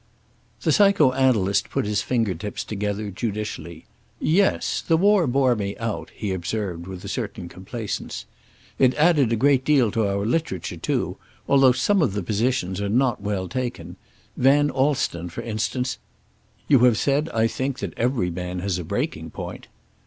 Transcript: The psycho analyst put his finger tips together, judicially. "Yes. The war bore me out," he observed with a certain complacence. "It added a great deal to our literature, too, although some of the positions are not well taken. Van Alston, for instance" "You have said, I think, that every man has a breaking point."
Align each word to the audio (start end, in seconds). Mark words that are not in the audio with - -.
The 0.63 0.71
psycho 0.71 1.11
analyst 1.11 1.69
put 1.69 1.85
his 1.85 2.01
finger 2.01 2.33
tips 2.33 2.63
together, 2.63 3.11
judicially. 3.11 3.85
"Yes. 4.19 4.81
The 4.81 4.97
war 4.97 5.27
bore 5.27 5.55
me 5.55 5.77
out," 5.77 6.09
he 6.15 6.33
observed 6.33 6.87
with 6.87 7.05
a 7.05 7.07
certain 7.07 7.47
complacence. 7.47 8.25
"It 8.79 8.95
added 8.95 9.31
a 9.31 9.35
great 9.35 9.63
deal 9.63 9.91
to 9.91 10.07
our 10.07 10.25
literature, 10.25 10.77
too, 10.77 11.17
although 11.47 11.71
some 11.71 12.01
of 12.01 12.13
the 12.13 12.23
positions 12.23 12.81
are 12.81 12.89
not 12.89 13.21
well 13.21 13.47
taken. 13.47 13.95
Van 14.35 14.71
Alston, 14.71 15.29
for 15.29 15.41
instance" 15.43 15.99
"You 16.67 16.79
have 16.79 16.97
said, 16.97 17.29
I 17.29 17.45
think, 17.45 17.77
that 17.77 17.93
every 17.95 18.31
man 18.31 18.57
has 18.57 18.79
a 18.79 18.83
breaking 18.83 19.29
point." 19.29 19.67